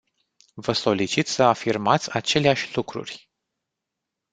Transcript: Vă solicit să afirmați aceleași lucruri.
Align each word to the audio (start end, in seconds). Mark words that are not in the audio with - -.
Vă 0.53 0.71
solicit 0.73 1.27
să 1.27 1.43
afirmați 1.43 2.11
aceleași 2.11 2.75
lucruri. 2.75 3.29